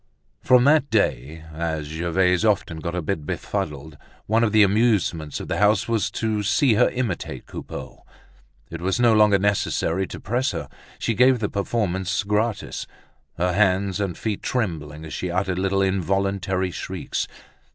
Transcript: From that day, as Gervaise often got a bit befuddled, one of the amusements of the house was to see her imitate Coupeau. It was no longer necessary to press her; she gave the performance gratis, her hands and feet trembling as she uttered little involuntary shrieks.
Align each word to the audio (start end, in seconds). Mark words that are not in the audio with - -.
From 0.41 0.63
that 0.63 0.89
day, 0.89 1.45
as 1.53 1.85
Gervaise 1.85 2.43
often 2.43 2.79
got 2.79 2.95
a 2.95 3.03
bit 3.03 3.23
befuddled, 3.23 3.99
one 4.25 4.43
of 4.43 4.51
the 4.51 4.63
amusements 4.63 5.39
of 5.39 5.47
the 5.47 5.59
house 5.59 5.87
was 5.87 6.09
to 6.13 6.41
see 6.41 6.73
her 6.73 6.89
imitate 6.89 7.45
Coupeau. 7.45 8.03
It 8.71 8.81
was 8.81 8.99
no 8.99 9.13
longer 9.13 9.37
necessary 9.37 10.07
to 10.07 10.19
press 10.19 10.53
her; 10.53 10.69
she 10.97 11.13
gave 11.13 11.37
the 11.37 11.49
performance 11.49 12.23
gratis, 12.23 12.87
her 13.37 13.53
hands 13.53 13.99
and 13.99 14.17
feet 14.17 14.41
trembling 14.41 15.05
as 15.05 15.13
she 15.13 15.29
uttered 15.29 15.59
little 15.59 15.83
involuntary 15.83 16.71
shrieks. 16.71 17.27